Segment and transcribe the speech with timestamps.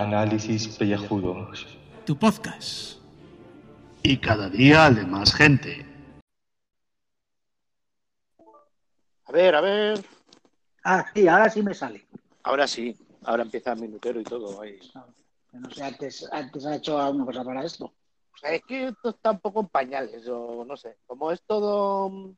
[0.00, 1.66] Análisis pellejudos.
[2.06, 2.98] Tu podcast.
[4.02, 5.86] Y cada día de más gente.
[9.26, 10.04] A ver, a ver.
[10.82, 12.06] Ah, sí, ahora sí me sale.
[12.42, 12.96] Ahora sí.
[13.24, 14.60] Ahora empieza el minutero y todo.
[14.62, 14.78] Ahí.
[15.52, 17.84] No sé, antes, antes ha hecho alguna cosa para esto.
[17.84, 20.96] O sea, es que esto está un poco en pañales, o no sé.
[21.06, 22.34] Como es todo mm,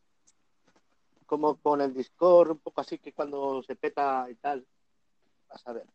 [1.24, 4.66] como con el Discord, un poco así que cuando se peta y tal.
[5.48, 5.86] Vas a ver.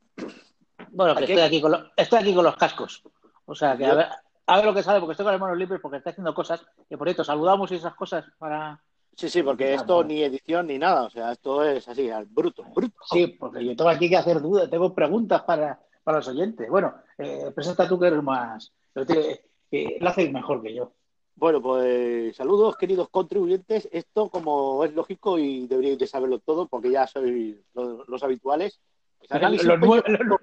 [0.91, 3.03] Bueno, que estoy aquí, con los, estoy aquí con los cascos.
[3.45, 4.07] O sea, que a ver,
[4.45, 6.65] a ver lo que sale, porque estoy con las manos libres, porque está haciendo cosas.
[6.87, 8.81] Que por cierto, saludamos y esas cosas para.
[9.15, 10.07] Sí, sí, porque Ah, esto bueno.
[10.09, 11.03] ni edición ni nada.
[11.03, 12.95] O sea, esto es así, al bruto, bruto.
[13.11, 16.69] Sí, porque yo tengo aquí que hacer dudas, tengo preguntas para, para los oyentes.
[16.69, 18.71] Bueno, eh, presenta tú que eres más.
[18.93, 20.93] Lo, te- eh, lo haces mejor que yo.
[21.35, 23.87] Bueno, pues saludos, queridos contribuyentes.
[23.91, 28.79] Esto, como es lógico y deberíais de saberlo todo, porque ya sois los, los habituales.
[29.27, 30.38] pues, Los, los-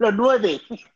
[0.00, 0.60] los nueve.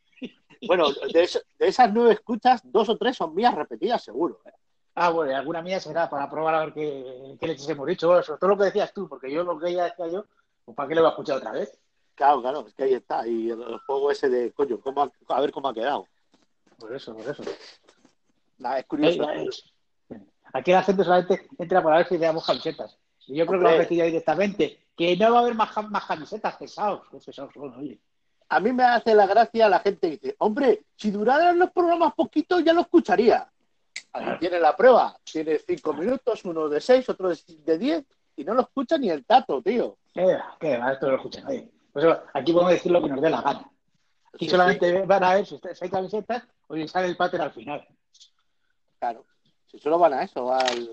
[0.66, 4.40] Bueno, de, es- de esas nueve escuchas, dos o tres son mías repetidas, seguro.
[4.46, 4.50] ¿eh?
[4.94, 8.06] Ah, bueno, alguna mía será para probar a ver qué, qué leches hemos dicho.
[8.08, 10.24] Bueno, sobre todo lo que decías tú, porque yo lo que ya decía yo,
[10.64, 11.78] pues ¿para qué lo voy a escuchar otra vez?
[12.14, 13.26] Claro, claro, es que ahí está.
[13.28, 16.06] Y el, el juego ese de, coño, ¿cómo ha- a ver cómo ha quedado.
[16.78, 17.42] Por eso, por eso.
[18.56, 19.26] Nada, es curioso.
[20.54, 22.96] Aquí la gente solamente entra para ver si le damos camisetas.
[23.26, 26.56] Y yo creo que lo han directamente, que no va a haber más, más camisetas
[26.56, 27.02] pesados.
[27.26, 27.98] Pesados oye.
[28.54, 32.14] A mí me hace la gracia la gente que dice, hombre, si duraran los programas
[32.14, 33.50] poquito ya lo escucharía.
[34.12, 35.18] Ahí tiene la prueba.
[35.24, 38.04] Tiene cinco minutos, uno de seis, otro de diez,
[38.36, 39.98] y no lo escucha ni el tato, tío.
[40.12, 40.56] ¿Qué va?
[40.60, 40.92] ¿Qué va?
[40.92, 41.44] Esto lo escuchan.
[41.48, 43.68] Oye, pues aquí podemos decir lo que nos dé la gana.
[44.32, 47.50] Aquí Sí, solamente van a ver si hay camisetas o si sale el pater al
[47.50, 47.84] final.
[49.00, 49.24] Claro.
[49.66, 50.90] Si solo van a eso, al.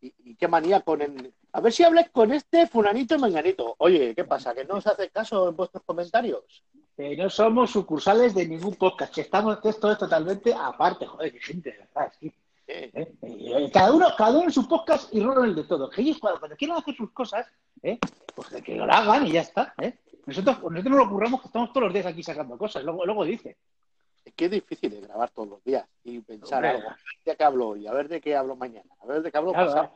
[0.00, 1.34] Y, y qué manía con el.
[1.52, 3.74] A ver si hablas con este fulanito y menganito.
[3.78, 4.54] Oye, ¿qué pasa?
[4.54, 6.64] ¿Que no os hace caso en vuestros comentarios?
[6.96, 11.72] Eh, no somos sucursales de ningún podcast, estamos esto es totalmente aparte, joder, qué gente,
[11.72, 12.32] de verdad, que,
[12.68, 12.90] Eh,
[13.22, 15.90] eh, cada uno, cada uno en su podcast y Rolo en el de todo.
[15.90, 17.46] Que ellos cuando, cuando quieran hacer sus cosas,
[17.82, 17.98] eh,
[18.34, 19.74] pues de que lo hagan y ya está.
[20.24, 23.24] Nosotros, nosotros nos lo ocurramos que estamos todos los días aquí sacando cosas, luego, luego
[23.24, 23.56] dice.
[24.24, 26.70] Es que es difícil de grabar todos los días y pensar Hombre.
[26.70, 26.88] algo.
[26.90, 29.32] A ver de qué hablo hoy, a ver de qué hablo mañana, a ver de
[29.32, 29.92] qué hablo Claro, pasado.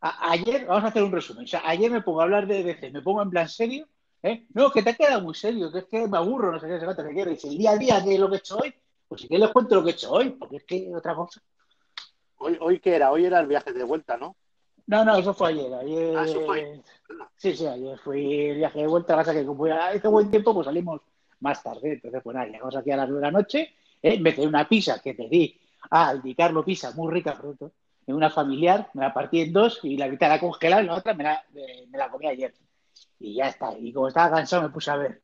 [0.00, 1.44] A- ayer, vamos a hacer un resumen.
[1.44, 3.86] O sea, ayer me pongo a hablar de DC, me pongo en plan serio.
[4.22, 4.46] ¿eh?
[4.54, 6.84] No, que te queda muy serio, que es que me aburro, no sé qué, sé
[6.84, 7.30] cuánto, que quiero.
[7.30, 8.74] Y si el día a día de lo que he hecho hoy,
[9.08, 11.40] pues si que les cuento lo que he hecho hoy, porque es que otra cosa.
[12.38, 14.36] Hoy, hoy qué era, hoy era el viaje de vuelta, ¿no?
[14.86, 15.72] No, no, eso fue ayer.
[15.74, 16.16] ayer...
[16.16, 16.80] Ah, eso fue.
[17.36, 19.16] Sí, sí, ayer fui el viaje de vuelta.
[19.16, 21.00] Pasa que como ya hizo buen tiempo, pues salimos
[21.40, 21.92] más tarde.
[21.92, 23.74] Entonces, pues nada, llegamos aquí a las nueve de la noche.
[24.02, 24.18] ¿eh?
[24.18, 25.60] Me pedí una pizza que pedí
[25.90, 27.72] al Di Carlo Pizza, muy rica, cierto,
[28.08, 28.90] en una familiar.
[28.94, 31.44] Me la partí en dos y la mitad la congelada y la otra me la,
[31.52, 32.52] me, me la comí ayer.
[33.20, 33.76] Y ya está.
[33.78, 35.22] Y como estaba cansado, me puse a ver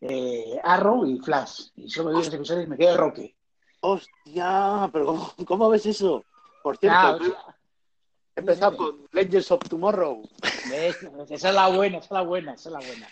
[0.00, 1.68] eh, Arrow y Flash.
[1.76, 3.36] Y solo vi dos episodios y me quedé roque.
[3.80, 6.24] Hostia, pero ¿cómo, cómo ves eso?
[6.62, 10.22] Por cierto, Ah, o empezado con Legends of Tomorrow
[11.28, 13.08] esa es la buena, esa es la buena, esa es la buena.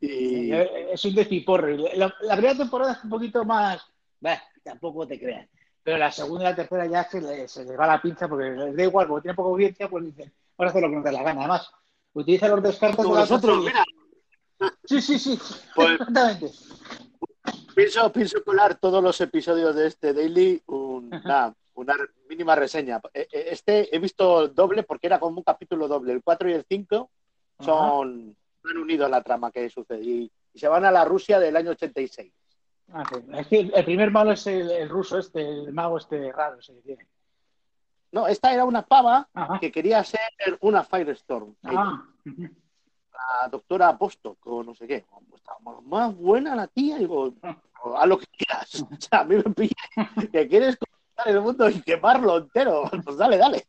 [0.00, 1.76] y Eh, Es un despiporre.
[1.96, 3.84] La, la primera temporada es un poquito más.
[4.20, 5.48] Bah, tampoco te creas.
[5.82, 8.50] Pero la segunda y la tercera ya se, le- se les va la pinza porque
[8.50, 11.04] les da igual, como tiene poca audiencia, pues dicen, vamos a hacer lo que nos
[11.04, 11.40] dé la gana.
[11.40, 11.70] Además,
[12.12, 13.84] utiliza los descartes de nosotros, mira,
[14.84, 15.38] Sí, sí, sí.
[15.74, 16.50] Pues- Exactamente.
[17.74, 21.94] pienso, pienso colar todos los episodios de este Daily una, una
[22.28, 23.00] mínima reseña.
[23.14, 26.12] Eh, eh, Este he visto doble porque era como un capítulo doble.
[26.12, 27.10] El 4 y el 5
[27.60, 31.56] son han unido la trama que sucede y, y se van a la Rusia del
[31.56, 32.30] año 86.
[32.92, 33.22] Ah, sí.
[33.32, 36.74] Es que el primer malo es el, el ruso este, el mago este raro ese
[36.74, 37.06] que tiene.
[38.12, 39.60] No, esta era una pava Ajá.
[39.60, 40.20] que quería ser
[40.60, 41.54] una Firestorm.
[41.62, 42.42] Ah, ujú.
[42.42, 45.04] la doctora Aposto, o no sé qué.
[45.28, 45.52] Pues, está
[45.84, 47.32] más buena la tía, digo,
[47.96, 48.82] a lo que quieras.
[48.90, 49.74] O sea, a mí me pilla
[50.32, 52.84] que quieres conquistar el mundo y quemarlo entero.
[53.04, 53.64] Pues dale, dale.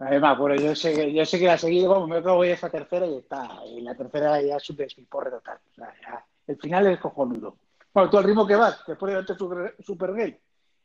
[0.00, 2.68] Además, bueno, yo sé que, yo sé que la seguí, como me acabo de esa
[2.68, 3.48] tercera y está.
[3.66, 5.58] Y la tercera ya es un despiporre total.
[5.70, 7.56] O sea, ya, el final es cojonudo.
[7.94, 10.36] Bueno, tú al ritmo que vas, después de verte Super, Supergirl,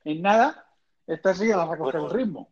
[0.03, 0.67] en nada,
[1.07, 2.49] esta sí ya vas a coger el ritmo.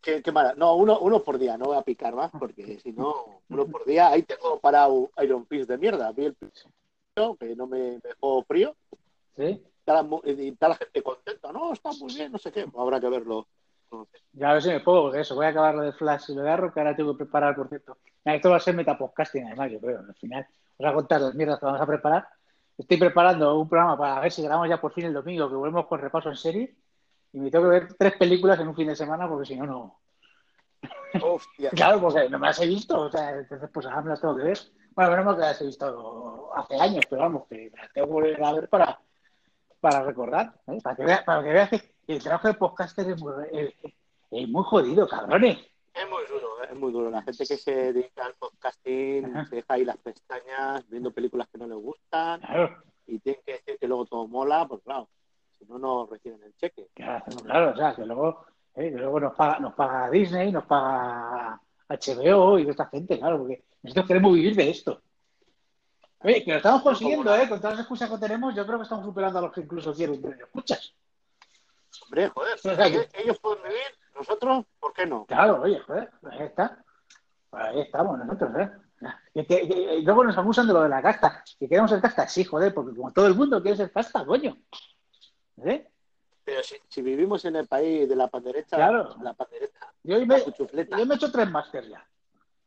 [0.00, 0.54] Qué, qué mala.
[0.54, 3.84] No, uno, uno por día, no voy a picar más, porque si no, uno por
[3.84, 6.12] día, ahí tengo parado Iron Fist de mierda.
[6.12, 8.76] Vi el episodio, que no me dejó frío,
[9.36, 9.60] ¿Sí?
[9.80, 11.52] está la, está la gente contenta.
[11.52, 12.66] No, está muy bien, no sé qué.
[12.76, 13.48] Habrá que verlo.
[14.32, 16.34] Ya a ver si me puedo, porque eso, voy a acabar lo de Flash y
[16.34, 17.98] lo de Arrow, que ahora tengo que preparar, por cierto.
[18.24, 19.98] Esto va a ser metapodcasting, además, yo creo.
[19.98, 22.28] Al final, os voy a contar las mierdas que vamos a preparar.
[22.82, 25.86] Estoy preparando un programa para ver si grabamos ya por fin el domingo, que volvemos
[25.86, 26.74] con repaso en serie.
[27.32, 29.66] Y me tengo que ver tres películas en un fin de semana, porque si no,
[29.66, 30.00] no.
[31.22, 31.70] Hostia.
[31.76, 34.36] Claro, porque no me las he visto, o sea, entonces pues ahora me las tengo
[34.36, 34.58] que ver.
[34.96, 38.44] Bueno, menos que las he visto hace años, pero vamos, que las tengo que volver
[38.44, 39.00] a ver para,
[39.80, 40.78] para recordar, ¿eh?
[40.82, 43.74] para, que veas, para que veas que el trabajo de podcaster es muy, es,
[44.32, 45.58] es muy jodido, cabrones.
[45.94, 47.10] Es muy duro, es muy duro.
[47.10, 51.58] La gente que se dedica al podcasting se deja ahí las pestañas viendo películas que
[51.58, 55.08] no le gustan Claro, y tienen que decir que luego todo mola, pues claro,
[55.58, 56.88] si no, no reciben el cheque.
[56.94, 60.64] claro, claro, o sea, que luego, eh, que luego nos, paga, nos paga Disney, nos
[60.64, 65.02] paga HBO y toda esta gente, claro, porque nosotros queremos vivir de esto.
[66.20, 67.48] Oye, que lo estamos consiguiendo, ¿eh?
[67.48, 69.92] Con todas las excusas que tenemos, yo creo que estamos superando a los que incluso
[69.92, 70.94] quieren escuchas.
[72.04, 73.82] Hombre, joder, O sea, que- ellos- ellos pueden vivir,
[74.14, 75.24] nosotros, ¿por qué no?
[75.26, 76.84] Claro, oye, joder, pues ahí está.
[77.50, 78.70] Pues ahí estamos nosotros, ¿eh?
[79.34, 81.42] Que- que- y luego nos abusan de lo de la casta.
[81.58, 84.56] Que queremos ser casta, sí, joder, porque como todo el mundo quiere ser casta, coño.
[85.64, 85.88] ¿Eh?
[86.44, 89.16] Pero si, si vivimos en el país de la pandereta, Claro.
[89.22, 92.06] la pandereta, Yo la me, cuchufleta, yo me he hecho tres máster ya.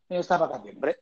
[0.08, 0.74] En esta vacación.
[0.76, 1.00] hombre,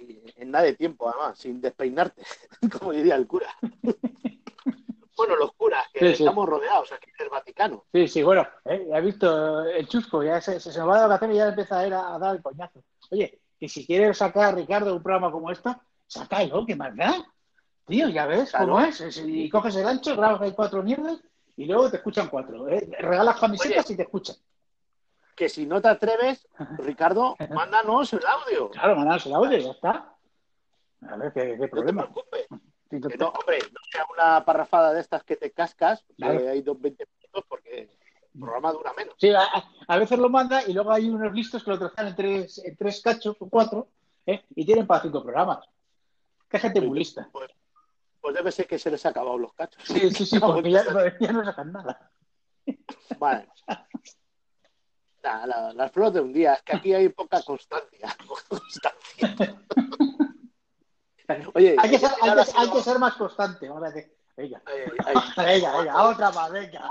[0.00, 2.22] y en nada de tiempo, además, sin despeinarte,
[2.80, 3.48] como diría el cura.
[5.16, 6.22] bueno, los curas, que Sí, sí.
[6.24, 7.84] estamos rodeados aquí del Vaticano.
[7.92, 8.86] Sí, sí, bueno, ¿eh?
[8.90, 11.78] ya he visto el chusco, ya se, se, nos va de vacaciones y ya empieza
[11.78, 12.82] a, ir a, a dar el coñazo.
[13.10, 15.74] Oye, que si quieres sacar, Ricardo, un programa como esto,
[16.06, 17.14] sácalo, ¿qué más da?
[17.86, 18.66] Tío, ya ves Claro.
[18.66, 19.18] cómo es.
[19.24, 21.18] Y coges el ancho, grabas ahí cuatro mierdas
[21.56, 22.68] y luego te escuchan cuatro.
[22.68, 22.88] ¿eh?
[22.98, 24.36] Regalas camisetas y te escuchan.
[25.36, 26.46] Que si no te atreves,
[26.78, 28.70] Ricardo, mándanos el audio.
[28.70, 30.14] Claro, mandaros el audio ya está.
[31.08, 32.02] A ver, ¿qué, qué No te problema?
[32.04, 32.46] preocupes.
[33.00, 36.48] Que no, hombre, no sea una parrafada de estas que te cascas, que Claro.
[36.50, 37.88] hay dos 20 minutos porque
[38.34, 39.14] el programa dura menos.
[39.18, 39.44] Sí, a,
[39.88, 42.76] a veces lo manda y luego hay unos listos que lo trozan en tres, en
[42.76, 43.88] tres cachos o cuatro
[44.26, 44.44] ¿eh?
[44.54, 45.66] y tienen para cinco programas.
[46.48, 47.28] Qué gente muy lista.
[47.32, 47.50] Pues,
[48.20, 49.82] pues debe ser que se les ha acabado los cachos.
[49.86, 50.82] Sí, sí, sí, porque ya,
[51.20, 52.10] ya no sacan nada.
[53.18, 53.48] Vale.
[55.22, 58.14] La- las flores de un día, es que aquí hay poca constancia.
[58.48, 59.56] constancia.
[61.54, 63.68] Oye, Hay que, ser, al hay, que, hay ser más constante.
[63.68, 64.62] Vamos a decir, venga,
[65.36, 66.88] venga, venga, otra más, venga.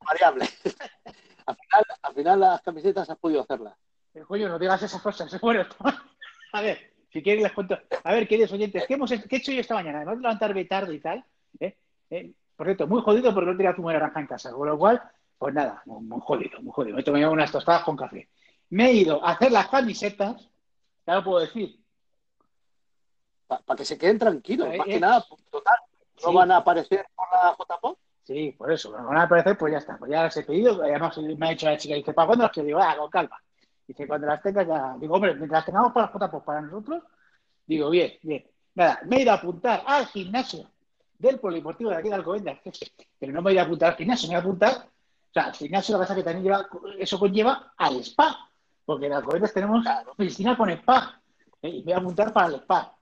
[0.00, 0.48] variable.
[1.46, 3.74] al, final, al final las camisetas has podido hacerlas.
[4.14, 5.40] Eh, Coño, no digas esas cosas.
[5.40, 5.66] Bueno,
[6.52, 7.78] a ver, si quieres les cuento.
[8.04, 9.98] A ver, queridos oyentes, ¿qué, hemos, qué he hecho yo esta mañana?
[9.98, 11.24] Además de levantarme tarde y tal.
[11.60, 11.76] ¿eh?
[12.10, 14.52] Eh, por cierto, muy jodido porque no tenía zumo de naranja en casa.
[14.52, 15.02] Con lo cual,
[15.38, 16.96] pues nada, muy, muy jodido, muy jodido.
[16.96, 18.28] Me he tomado unas tostadas con café.
[18.70, 20.48] Me he ido a hacer las camisetas,
[21.06, 21.79] ya lo puedo decir.
[23.58, 24.68] Para que se queden tranquilos.
[24.72, 24.90] Eh, Más eh.
[24.90, 25.76] que nada, total,
[26.22, 26.34] no Sí.
[26.34, 27.98] van a aparecer por la JPO.
[28.24, 28.90] Sí, por eso.
[28.90, 29.98] Cuando van a aparecer, pues ya está.
[29.98, 30.82] Pues ya las he pedido.
[30.82, 32.66] Además, me ha dicho la chica, dice, ¿para cuándo las quiero?
[32.66, 33.42] Digo, ah, con calma.
[33.86, 34.96] Dice, cuando las tengas ya.
[35.00, 37.02] Digo, hombre, mientras tengamos para las J, pues para nosotros.
[37.66, 38.46] Digo, bien, bien.
[38.74, 40.70] Nada, me he ido a apuntar al gimnasio
[41.18, 42.58] del Polideportivo de aquí de Alcobendas.
[43.18, 44.72] Pero no me he ido a apuntar al gimnasio, me he ido a apuntar.
[44.72, 46.68] O sea, al gimnasio pasa es que también lleva,
[46.98, 48.48] eso conlleva al spa.
[48.84, 49.84] Porque en Alcobendas tenemos
[50.16, 51.20] piscina con spa.
[51.62, 51.68] ¿eh?
[51.68, 52.96] Y me voy a apuntar para el spa.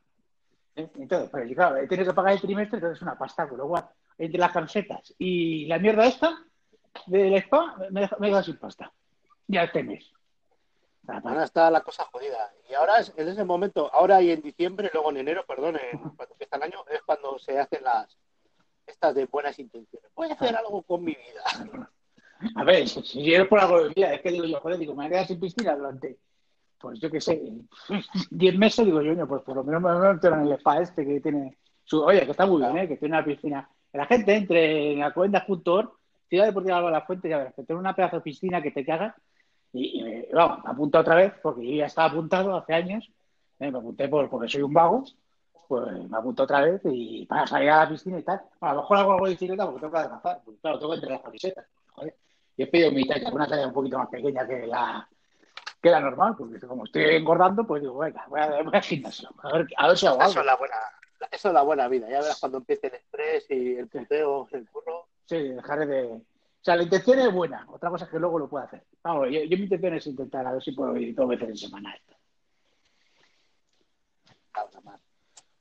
[0.79, 0.91] ¿Eh?
[0.99, 3.69] Entonces, pero claro, he tenido que pagar el trimestre, entonces es una pasta, con lo
[3.69, 6.39] cual, entre las camisetas y la mierda esta
[7.07, 8.93] del spa, me, he quedado sin pasta.
[9.47, 10.11] Ya este mes.
[11.07, 12.53] Ah, Ahora está la cosa jodida.
[12.69, 15.99] Y ahora es, en ese momento, ahora y en diciembre, luego en enero, perdón, en-
[16.17, 18.17] cuando empieza el año, es cuando se hacen las
[18.87, 20.11] estas de buenas intenciones.
[20.15, 21.77] Voy a hacer algo con mi vida.
[22.57, 24.99] A ver, si, es por algo de vida, es que digo yo, joder, digo, me
[24.99, 26.19] voy a quedar sin piscina durante,
[26.81, 27.43] pues yo qué sé,
[28.31, 31.21] 10 meses, digo yo, pues por lo menos me meter en el spa este que
[31.21, 32.77] tiene su, oye, que está muy bien.
[32.79, 32.89] ¿eh?
[32.89, 33.69] que tiene una piscina.
[33.93, 35.91] La gente entre en alcobendas.org,
[36.29, 38.85] Ciudad Deportiva de la Fuente, ya verás, que tiene una pedazo de piscina que te
[38.85, 39.15] cagas.
[39.73, 43.11] Y, y vamos, me apunto otra vez, porque yo ya estaba apuntado hace años,
[43.59, 43.71] ¿eh?
[43.71, 45.05] me apunté por, porque soy un vago,
[45.67, 48.41] pues me apunto otra vez y para salir a la piscina y tal.
[48.61, 50.91] Bueno, a lo mejor hago algo de bicicleta porque tengo que adelgazar, porque claro, tengo
[50.91, 51.67] que entre las camisetas.
[51.95, 52.17] Joder.
[52.57, 55.09] Y he pedido mi talla, una talla un poquito más pequeña que la,
[55.81, 59.29] que la normal, porque como estoy engordando, pues digo, venga, voy, a, voy al gimnasio,
[59.43, 60.41] a ver, a ver si hago Eso algo.
[60.41, 60.77] es la buena,
[61.31, 62.09] eso es la buena vida.
[62.11, 65.07] Ya verás cuando empiece el estrés y el puteo, el curro.
[65.27, 66.05] Sí, dejaré de...
[66.13, 66.23] O
[66.61, 68.85] sea, la intención es buena, otra cosa es que luego lo pueda hacer.
[69.03, 71.57] Vamos, yo, yo mi intención es intentar a ver si puedo ir dos veces en
[71.57, 72.15] semana esto.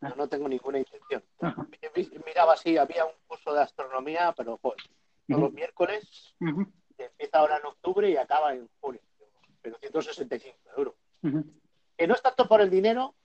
[0.01, 1.23] Yo no tengo ninguna intención.
[2.25, 4.77] Miraba así, había un curso de astronomía, pero joder,
[5.27, 6.35] todos los miércoles,
[6.97, 9.01] empieza ahora en octubre y acaba en junio.
[9.61, 10.93] Pero 165 euros.
[11.97, 13.15] Que no es tanto por el dinero,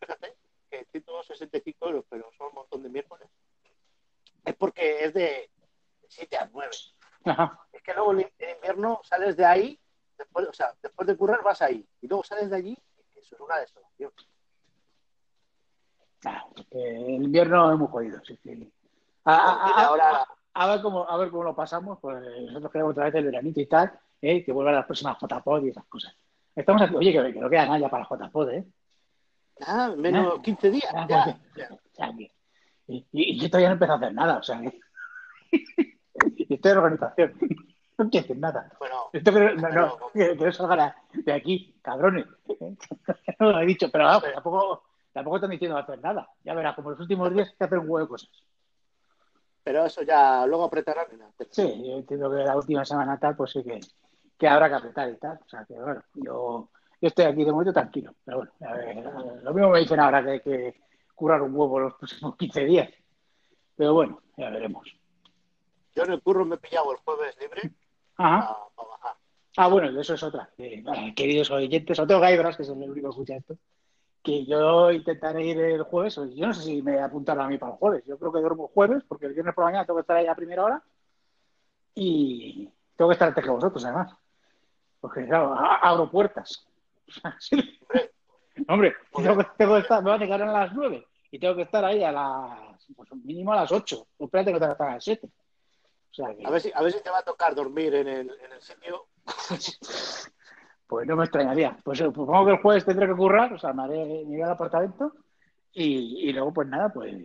[0.00, 0.36] fíjate,
[0.70, 3.28] que 165 euros, pero son un montón de miércoles.
[4.44, 5.50] Es porque es de
[6.08, 6.70] 7 a 9.
[7.24, 7.58] Ajá.
[7.72, 9.78] Es que luego en invierno sales de ahí,
[10.18, 12.78] después, o sea, después de currar vas ahí, y luego sales de allí,
[13.14, 14.12] y eso es una desolación.
[16.24, 18.72] Ah, el invierno es muy jodido, sí, sí.
[19.24, 22.70] A, a- Mira, a- ahora, a ver cómo, a ver cómo lo pasamos, pues nosotros
[22.70, 24.42] queremos otra vez el veranito y tal, ¿eh?
[24.44, 26.14] que vuelvan las próximas JPod y esas cosas.
[26.54, 28.64] Estamos aquí, oye, que, que no queda nada ya para JPod, ¿eh?
[29.66, 30.42] Ah, menos Ah.
[30.42, 30.92] 15 días.
[31.08, 31.38] Ya.
[32.88, 34.80] y, y yo todavía no empecé a hacer nada, o sea que.
[36.36, 37.34] y estoy en organización.
[37.98, 38.72] No quiero hacer nada.
[38.78, 42.24] Bueno, Esto que no, no, no, que, que no salga de aquí, cabrones.
[43.38, 46.28] No lo he dicho, pero vamos, tampoco, tampoco están diciendo hacer nada.
[46.42, 48.30] Ya verás, como los últimos días hay que hacer un huevo de cosas.
[49.62, 51.06] pero eso ya luego apretarán.
[51.50, 53.78] Sí, yo entiendo que la última semana tal, pues sí que,
[54.42, 55.38] que habrá que apretar y tal.
[55.46, 56.68] O sea que bueno, yo,
[57.00, 58.12] yo estoy aquí de momento tranquilo.
[58.24, 58.96] Pero bueno, a ver,
[59.44, 60.74] lo mismo me dicen ahora que hay que
[61.14, 62.90] curar un huevo los próximos 15 días.
[63.76, 64.84] Pero bueno, ya veremos.
[65.94, 67.70] Yo en el curro me he pillado el jueves libre
[68.16, 68.56] Ajá.
[68.74, 69.16] para, bajar.
[69.58, 70.50] Ah, bueno, eso es otra.
[70.58, 73.56] Bueno, queridos oyentes, sobre todo Gaibras, que es el único que escucha esto,
[74.24, 76.18] que yo intentaré ir el jueves.
[76.18, 78.02] o Yo no sé si me apuntaron a mí para el jueves.
[78.06, 80.16] Yo creo que duermo el jueves, porque el viernes por la mañana tengo que estar
[80.16, 80.82] ahí a primera hora.
[81.94, 84.12] Y tengo que estar antes que vosotros, además.
[85.02, 86.64] Porque, claro, abro puertas.
[88.68, 91.56] Hombre, tengo que, tengo que estar, me van a llegar a las nueve y tengo
[91.56, 94.06] que estar ahí a las, pues mínimo a las ocho.
[94.16, 95.26] Espérate que tengo que estar a las siete.
[95.26, 98.06] O sea que, A ver, si, a ver si te va a tocar dormir en
[98.06, 99.06] el, en el sitio.
[100.86, 101.74] Pues no me extrañaría.
[101.82, 104.50] Pues eh, supongo que el jueves tendré que currar, o sea, me haré iré al
[104.50, 105.14] apartamento
[105.72, 107.16] y, y luego, pues nada, pues,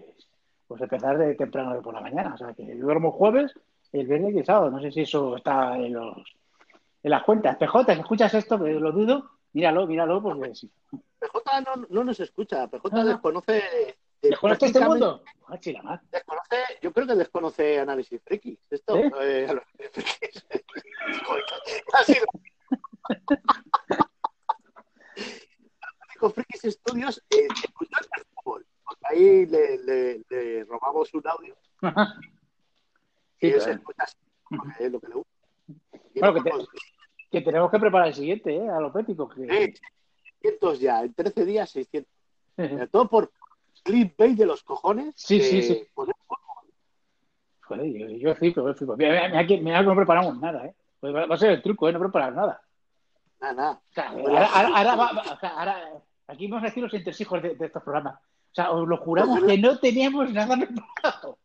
[0.66, 2.34] pues empezar de temprano de por la mañana.
[2.34, 3.52] O sea, que duermo jueves,
[3.92, 4.72] el viernes y el sábado.
[4.72, 6.16] No sé si eso está en, los,
[7.04, 7.58] en las cuentas.
[7.58, 10.70] PJ, si escuchas esto, que lo dudo, míralo, míralo, porque sí.
[11.20, 12.68] PJ no, no nos escucha.
[12.68, 13.04] PJ Ah.
[13.04, 13.64] desconoce.
[14.22, 15.24] ¿Desconecta este prácticamente- mundo?
[15.48, 16.02] Ah.
[16.12, 18.60] Desconoce, yo creo que desconoce análisis frikis.
[18.70, 19.12] Esto, ¿Eh?
[19.22, 19.48] eh,
[21.94, 22.26] ha sido.
[26.20, 28.66] Con Frikis Studios eh, escuchó el fútbol.
[28.84, 31.56] Porque ahí le, le, le robamos un audio
[33.40, 34.18] y Sí, él se escucha así,
[34.50, 35.27] porque es lo que le gusta.
[36.22, 36.52] Que te-
[37.30, 38.70] Que tenemos que preparar el siguiente, ¿eh?
[38.70, 39.28] A lo pético.
[39.30, 39.44] Que...
[39.44, 39.74] eh,
[40.42, 42.12] 600 ya, en 13 días 600.
[42.56, 43.32] Sobre todo por
[43.84, 45.14] clickbait de los cojones.
[45.18, 45.88] Sí, que sí, sí.
[47.62, 48.96] Joder, yo, yo flipo, yo flipo.
[48.96, 50.74] Mira, mira, mira que, mira que no preparamos nada, ¿eh?
[51.00, 51.94] Pues va a ser el truco, ¿eh?
[51.94, 52.62] No preparar nada.
[53.42, 53.82] Nada, nada.
[53.90, 55.90] O sea, ahora,
[56.28, 58.16] aquí vamos a decir los entresijos de, de estos programas.
[58.16, 61.38] O sea, os lo juramos que no teníamos nada preparado.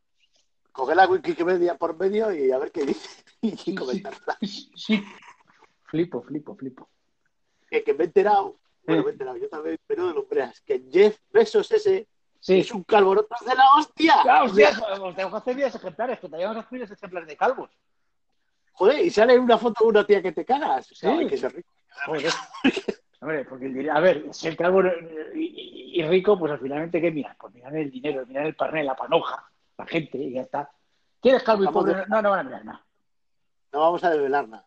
[0.70, 3.22] Coge la Wikipedia por medio y a ver qué dice
[3.78, 4.38] comentarla.
[4.40, 5.04] Sí.
[5.84, 6.88] Flipo, flipo, flipo.
[7.68, 8.56] Que, que me he enterado,
[8.86, 12.08] bueno, me he enterado, yo también, pero de nombres, que Jeff Bezos ese
[12.40, 12.58] Sí.
[12.58, 14.14] es un calvoroto de la hostia.
[14.22, 14.70] Claro, O hostia,
[15.00, 17.70] os tengo que hacer vídeos ejemplares, que te llevamos a hacer ejemplares de calvos.
[18.74, 20.90] joder, y sale una foto de una tía que te cagas.
[20.90, 21.18] O sea, Sí.
[21.20, 21.72] hay que ser rico.
[22.06, 22.32] Joder.
[23.20, 24.82] Hombre, porque a ver, si el calvo
[25.34, 27.36] y, y- y rico, pues al finalmente, ¿qué miran?
[27.38, 30.68] Pues miran el dinero, miran el parné, la panoja, la gente, y ya está.
[31.20, 32.04] ¿Quieres calvo y pobre?
[32.08, 32.84] No, no van a mirar nada.
[33.72, 34.64] No vamos a desvelar nada.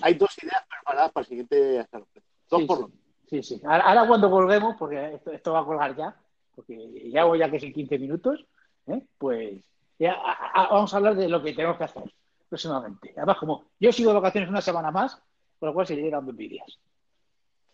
[0.00, 2.08] Hay dos ideas preparadas para el siguiente hasta los
[2.50, 2.82] Dos Sí, por sí.
[2.82, 2.90] lo
[3.30, 3.60] Sí, sí.
[3.64, 6.14] Ahora, ahora cuando colguemos, porque esto, esto va a colgar ya,
[6.54, 8.44] porque llevo ya que son 15 minutos,
[8.86, 9.02] ¿eh?
[9.18, 9.60] pues
[9.98, 12.02] ya a- a- vamos a hablar de lo que tenemos que hacer
[12.48, 13.14] próximamente.
[13.16, 15.20] Además, como yo sigo de vacaciones una semana más,
[15.58, 16.78] con lo cual seguiré dando envidias.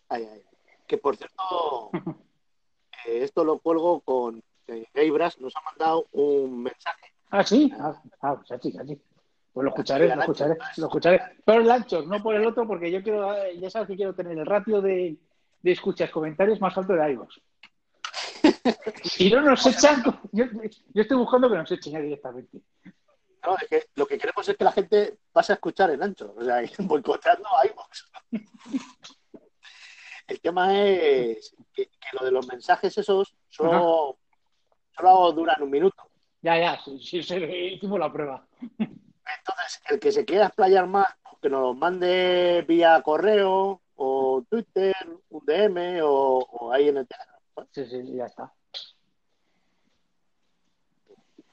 [0.07, 0.41] Ay, ay.
[0.87, 1.89] Que por cierto,
[3.05, 7.13] eh, esto lo cuelgo con que Gaybras nos ha mandado un mensaje.
[7.29, 7.71] Ah, sí.
[7.79, 8.99] Ah, ah pues así, así.
[9.53, 11.21] Pues lo escucharé, lo escucharé, lo escucharé.
[11.43, 14.37] Pero el ancho, no por el otro, porque yo quiero, ya sabes que quiero tener
[14.37, 15.17] el ratio de,
[15.61, 17.39] de escuchas, comentarios más alto de iVoox.
[19.03, 20.45] Si no nos echan, yo,
[20.93, 22.59] yo estoy buscando que nos echen ya directamente.
[23.45, 26.33] No, es que lo que queremos es que la gente pase a escuchar en ancho,
[26.37, 28.43] o sea, boicoteando iVoox.
[30.27, 34.17] El tema es que, que lo de los mensajes esos solo,
[34.95, 36.09] solo duran un minuto.
[36.41, 38.47] Ya, ya, sí, sí, sí, hicimos la prueba.
[39.37, 41.07] Entonces, el que se quiera explayar más,
[41.41, 44.93] que nos lo mande vía correo o Twitter,
[45.29, 47.39] un DM o, o ahí en el Telegram.
[47.57, 47.67] ¿no?
[47.71, 48.53] Sí, sí, ya está.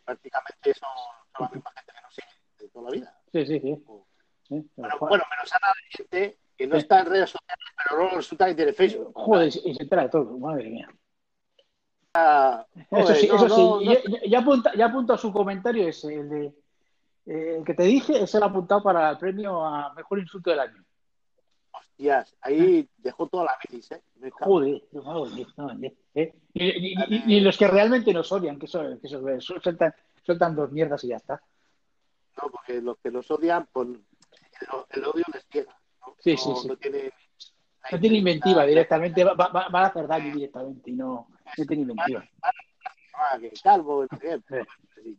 [0.04, 0.88] Prácticamente son,
[1.37, 3.20] son la misma gente que nos sigue de toda la vida.
[3.32, 3.85] Sí, sí, sí.
[4.49, 6.80] Sí, Bueno, bueno menos Ana de gente que no Sí.
[6.82, 9.12] está en redes sociales, pero luego resulta que tiene Facebook.
[9.14, 10.88] Joder, y se entera de todo, madre mía.
[12.14, 13.61] Ah, Eso sí, no, eso sí.
[13.62, 13.82] no.
[13.82, 16.54] Ya, ya- ya apunta, ya apunta su comentario ese, el de
[17.28, 20.50] eh, el que te dije, ese lo ha apuntado para el premio a mejor insulto
[20.50, 20.85] del año.
[21.73, 24.02] Hostias, ahí dejó toda la bilis, ¿eh?
[24.38, 24.52] Cago.
[24.52, 26.35] Joder, no, no, no, no, eh.
[26.54, 29.94] Ni los que realmente nos odian, que son, que son- sueltan,
[30.25, 31.40] sueltan dos mierdas y ya está.
[32.40, 33.99] No, porque los que los odian, pues el,
[34.90, 35.76] el odio les ciega.
[36.06, 36.14] ¿no?
[36.18, 36.68] Sí, no, sí, sí.
[36.68, 37.12] no tiene,
[37.92, 41.64] No tiene inventiva directamente, va, va- va- van a hacer daño directamente y no, no
[41.66, 42.25] tiene inventiva.
[43.14, 44.18] Ah, que calvo, no.
[45.02, 45.18] Sí.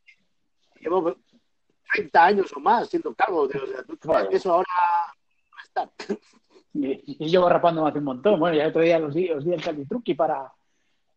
[0.81, 1.15] Llevo
[1.93, 3.47] 30 años o más siendo calvo.
[3.47, 3.97] tío, O sea, tú
[4.29, 4.67] que eso ahora
[5.51, 5.91] no está.
[6.73, 8.39] Y, y yo rapándome hace un montón.
[8.39, 10.51] Bueno, ya el otro día os di, os di el Cali Truqui para,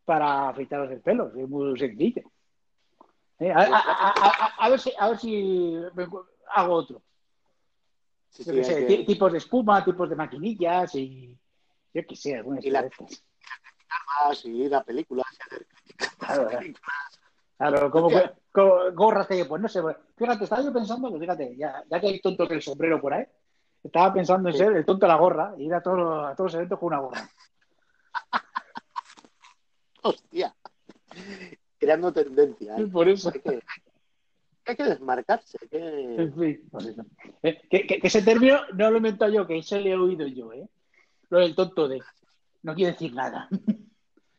[0.04, 1.28] para afeitaros el pelo.
[1.36, 2.22] Es muy sencillo.
[3.38, 5.74] Eh, a, a- a- ver si, a ver si
[6.54, 7.02] hago otro.
[8.30, 11.36] Sí, sí, sé, que- tipos de espuma, tipos de maquinillas y
[11.92, 12.82] yo qué sé, algunas Y la-
[14.24, 15.26] más y ir a películas
[16.18, 16.74] Claro, eh.
[17.71, 18.11] Claro, como,
[18.92, 19.81] gorras que pues no sé.
[20.16, 23.25] Fíjate, estaba yo pensando que, fíjate, ya, ya que hay tontos del sombrero por ahí,
[23.85, 24.59] estaba pensando en Sí.
[24.59, 26.78] ser el tonto de la gorra y ir a todos, los- a todos los eventos
[26.81, 27.28] con una gorra.
[30.02, 30.54] Hostia.
[31.78, 32.76] Creando tendencia.
[32.76, 32.87] ¿eh?
[32.87, 33.31] Por eso.
[33.33, 33.62] Hay que,
[34.66, 35.59] hay que desmarcarse.
[35.71, 37.04] que- En fin, por eso.
[37.45, 39.97] Eh, Que, que- que ese término no lo he inventado yo, que eso le he
[39.97, 40.69] oído yo, ¿eh?
[41.31, 42.00] Lo del tonto de.
[42.62, 43.49] No quiere decir nada.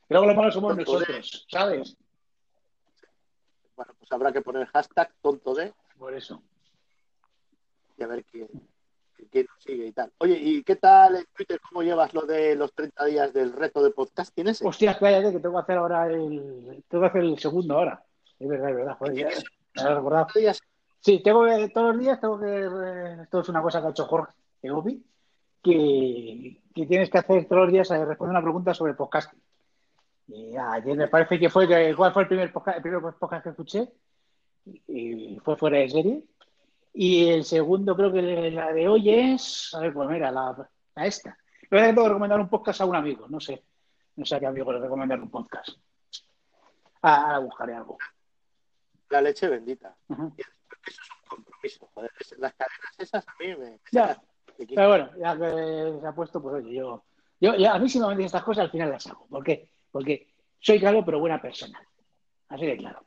[0.09, 1.97] Luego lo malo somos Tonto nosotros, ¿sabes?
[3.75, 6.41] Bueno, pues habrá que poner hashtag tonto de Por eso.
[7.97, 8.47] y a ver quién,
[9.31, 10.11] quién sigue y tal.
[10.19, 11.59] Oye, ¿y qué tal en Twitter?
[11.67, 14.33] ¿Cómo llevas lo de los 30 días del reto de podcast?
[14.33, 14.61] ¿Tienes?
[14.61, 16.83] Hostia, cállate que tengo que hacer ahora el.
[16.87, 18.03] Tengo que hacer el segundo ahora.
[18.39, 18.97] Es verdad, es verdad.
[18.97, 19.27] Joder, ya,
[19.75, 20.27] me lo he recordado.
[20.35, 20.59] días?
[20.99, 22.45] Sí, tengo que, todos los días tengo que.
[22.47, 25.03] eh, Esto es una cosa que ha hecho Jorge Egopi,
[25.61, 29.41] que, que tienes que hacer todos los días eh, responder una pregunta sobre podcasting.
[30.33, 33.49] Y ayer me parece que fue cuál fue el primer podcast, el primer podcast que
[33.51, 33.87] escuché
[34.87, 36.23] y fue fuera de serie.
[36.91, 41.05] Y el segundo creo que la de hoy es, a ver, pues mira, la, la
[41.05, 41.37] esta.
[41.69, 43.63] Lo que tengo que recomendar un podcast a un amigo, no sé,
[44.15, 45.69] no sé a qué amigo le recomendar un podcast.
[47.03, 47.97] Ah, ahora buscaré algo.
[49.09, 49.95] La leche bendita.
[50.07, 50.43] Porque
[50.87, 52.11] eso es un compromiso, joder.
[52.39, 53.79] Las cadenas esas a mí me...
[53.91, 54.19] Ya.
[54.57, 57.03] Pero bueno, ya que se ha puesto, pues oye, yo,
[57.39, 59.27] yo, ya, a mí si me venden estas cosas al final las hago.
[59.27, 59.69] ¿Por qué?
[59.93, 60.27] Porque
[60.59, 61.79] soy claro pero buena persona.
[62.49, 63.05] Así de claro.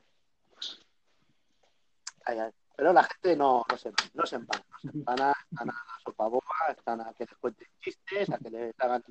[2.25, 2.51] Ay, ay.
[2.75, 4.63] Pero la gente no, no, se, no se empana.
[4.69, 8.37] No se empana, están a la sopa boba, están a que les cuenten chistes, a
[8.37, 9.03] que les hagan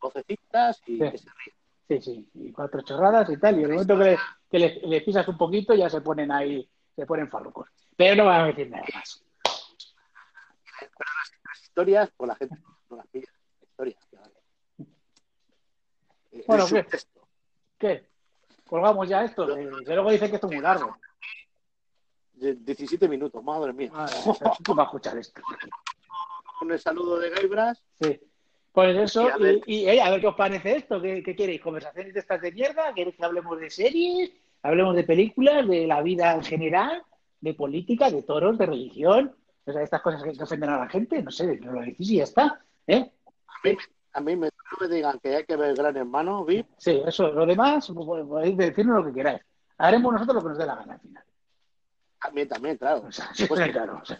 [0.00, 1.10] vocecitas y Sí.
[1.10, 1.56] que se ríen.
[1.88, 3.56] Sí, sí, y cuatro chorradas y tal.
[3.56, 4.18] Y en el momento que, le-
[4.50, 7.68] que les, les pisas un poquito ya se ponen ahí, se ponen farrucos.
[7.96, 9.24] Pero no van a decir nada más.
[11.44, 12.56] Las historias, pues la gente
[12.90, 13.32] no las pilla.
[13.62, 14.34] Historias, vale.
[16.46, 16.86] Bueno, el
[18.66, 19.46] Colgamos ya esto.
[19.46, 19.62] Que,
[19.94, 20.96] luego dicen que esto es muy largo.
[22.34, 23.90] De 17 minutos, madre mía.
[23.92, 25.40] Madre mía, ¿Cómo va a escuchar esto?
[26.58, 27.82] Con el saludo de Gaibras.
[28.00, 28.20] Sí.
[28.72, 31.00] Pues eso, Y a ver- y, y, eh, a ver qué os parece esto.
[31.00, 31.60] ¿Qué, qué queréis?
[31.60, 32.94] ¿Conversaciones de estas de mierda?
[32.94, 34.32] ¿Queréis que hablemos de series?
[34.62, 35.68] ¿Hablemos de películas?
[35.68, 37.02] ¿De la vida en general?
[37.40, 38.10] ¿De política?
[38.10, 38.56] ¿De toros?
[38.56, 39.36] ¿De religión?
[39.66, 41.22] O sea, estas cosas que, que ofenden a la gente.
[41.22, 42.64] No sé, no lo decís y ya está.
[42.86, 43.10] ¿eh?
[43.46, 43.76] A mí,
[44.14, 44.48] a mí me,
[44.80, 46.66] no me digan que hay que ver Gran Hermano, VIP.
[46.78, 47.30] Sí, eso.
[47.32, 49.40] Lo demás, pues, podéis decirnos lo que queráis.
[49.78, 51.24] Haremos nosotros lo que nos dé la gana al final.
[52.20, 53.04] También, también, claro.
[53.08, 53.98] O sea, sí, Pues- claro.
[54.02, 54.18] o sea,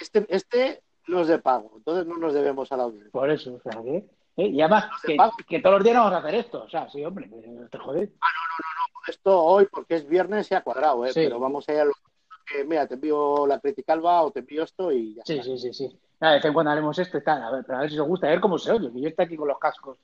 [0.00, 3.10] Este, este no es de pago, entonces no nos debemos a la audiencia.
[3.12, 3.54] por eso.
[3.54, 4.08] O sea, que, ¿eh?
[4.48, 6.64] Y además, No que, que todos los días no vamos a hacer esto.
[6.64, 7.30] O sea, sí, hombre,
[7.70, 8.10] te jodes.
[9.06, 11.12] Esto hoy, porque es viernes, se ha cuadrado, ¿eh?
[11.12, 11.20] Sí.
[11.24, 11.92] pero vamos a ir a lo
[12.46, 15.44] que, mira, te envío la Criticalva o te envío esto y ya Sí, está.
[15.44, 15.98] sí, sí, sí.
[16.20, 18.26] De vez en cuando haremos esto y tal, a ver, a ver si os gusta,
[18.26, 19.98] a ver cómo se oye, que yo estoy aquí con los cascos,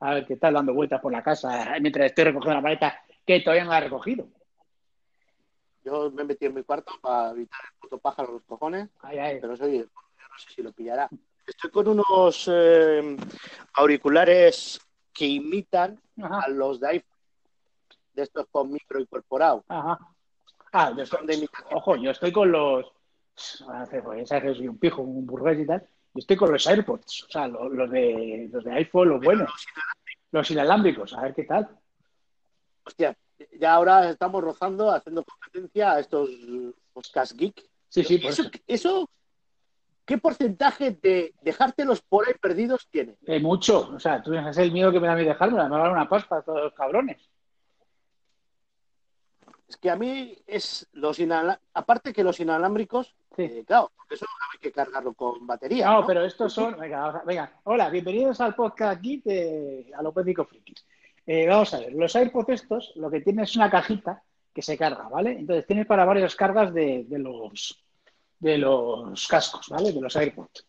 [0.00, 3.40] a ver qué tal dando vueltas por la casa, mientras estoy recogiendo la maleta que
[3.40, 4.26] todavía no la he recogido.
[5.84, 9.38] Yo me metí en mi cuarto para evitar el puto pájaro los cojones, Ay, ay.
[9.40, 11.08] pero soy, yo no sé si lo pillará.
[11.46, 13.16] Estoy con unos eh,
[13.74, 14.80] auriculares
[15.12, 17.18] que imitan Ajá, a los de iPhone,
[18.14, 19.64] de estos con micro incorporado.
[19.68, 19.98] ajá.
[20.72, 21.78] Ah, yo Son de estoy, imitación.
[21.78, 22.86] ojo, yo estoy con los,
[23.34, 27.48] que soy un pijo, un burgués y tal, yo estoy con los AirPods, o sea,
[27.48, 29.50] los, los de, los de iPhone, los buenos,
[30.30, 31.68] los inalámbricos, a ver qué tal.
[32.84, 33.16] Hostia,
[33.58, 36.30] ya ahora estamos rozando, haciendo competencia a estos
[36.92, 37.68] podcast geek.
[37.88, 38.50] Sí, sí, por eso, eso.
[38.66, 39.10] eso,
[40.04, 43.16] ¿qué porcentaje de dejártelos por ahí perdidos tiene?
[43.26, 45.70] Eh, mucho, o sea, tú sabes el miedo que me da a mí dejármela, me
[45.70, 47.20] va a dar una pasta a todos los cabrones.
[49.68, 53.42] Es que a mí es los inala- aparte que los inalámbricos, Sí.
[53.42, 55.86] eh, claro, porque eso hay que cargarlo con batería.
[55.86, 56.06] No, ¿no?
[56.06, 56.78] pero estos son.
[56.78, 57.52] Venga, venga.
[57.64, 60.84] Hola, bienvenidos al podcast aquí de Alopédico Frikis.
[61.26, 64.76] Eh, vamos a ver, los AirPods estos lo que tienen es una cajita que se
[64.78, 65.32] carga, ¿vale?
[65.32, 67.82] Entonces tienes para varias cargas de, de los
[68.38, 69.90] de los cascos, ¿vale?
[69.92, 70.66] De los AirPods.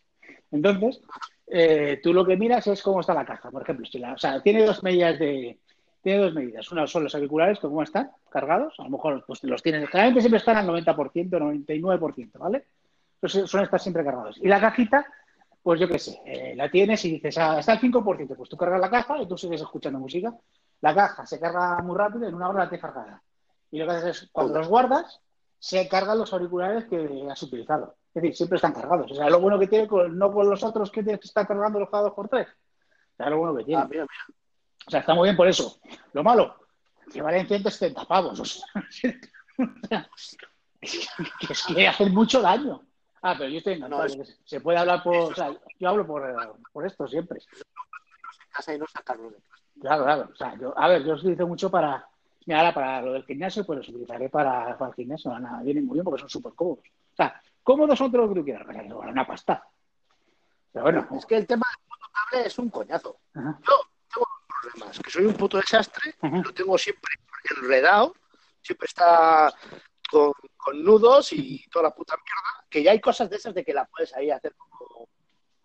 [0.51, 1.01] Entonces,
[1.47, 3.85] eh, tú lo que miras es cómo está la caja, por ejemplo.
[3.85, 5.59] Si la- o sea, tiene dos medidas de.
[6.05, 6.71] Tiene dos medidas.
[6.71, 8.75] Una son los auriculares, que cómo están cargados.
[8.77, 9.89] A lo mejor pues, los tienes.
[9.89, 10.85] Generalmente siempre están al 90%,
[11.31, 12.67] 99%, ¿vale?
[13.15, 14.37] Entonces suelen estar siempre cargados.
[14.37, 15.03] Y la cajita,
[15.63, 18.55] pues yo qué sé, eh, la tienes y dices, ah, está al 5%, pues tú
[18.55, 20.31] cargas la caja y tú sigues escuchando música.
[20.81, 23.23] La caja se carga muy rápido, en una hora la tienes cargada.
[23.71, 25.19] Y lo que haces es, cuando los guardas,
[25.57, 27.95] se cargan los auriculares que has utilizado.
[28.13, 29.11] Es decir, siempre están cargados.
[29.11, 31.79] O sea, lo bueno que tiene, no con los otros que tienes que estar cargando
[31.79, 32.47] los cada dos por tres.
[32.47, 33.81] O sea, lo bueno que tiene.
[33.81, 34.44] Ah, mira, mira.
[34.87, 35.79] O sea, está muy bien por eso.
[36.13, 36.55] Lo malo,
[37.11, 38.39] que valen 170 pavos.
[38.39, 38.65] O sea,
[41.39, 42.81] que es que hacen mucho daño.
[43.21, 43.79] Ah, pero yo estoy.
[43.79, 45.15] No, es- se puede hablar por.
[45.31, 46.23] O sea, yo hablo por,
[46.71, 47.39] por esto siempre.
[47.39, 49.37] en casa y no sacarlo de.
[49.81, 50.29] Claro, claro.
[50.31, 52.07] O sea, yo, a ver, yo utilizo mucho para.
[52.45, 55.37] Mira, ahora para lo del gimnasio, pues los utilizaré para, para el gimnasio.
[55.39, 56.85] Nada, vienen muy bien porque son súper cómodos.
[57.13, 58.67] O sea, cómodos son todo lo que tú quieras.
[58.67, 59.67] pero una pasta.
[60.71, 61.99] Pero bueno, Es que el tema del
[62.31, 63.17] cable es un coñazo.
[63.33, 63.57] Ajá.
[63.67, 63.73] Yo
[65.03, 66.37] que soy un puto desastre, Ujú.
[66.43, 67.13] lo tengo siempre
[67.57, 68.15] enredado,
[68.61, 69.53] siempre está
[70.09, 73.63] con, con nudos y toda la puta mierda, que ya hay cosas de esas de
[73.63, 75.07] que la puedes ahí hacer como